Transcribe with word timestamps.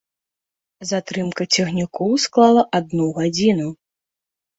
Затрымка 0.91 1.43
цягнікоў 1.57 2.11
склала 2.23 2.63
адну 2.79 3.05
гадзіну. 3.19 3.69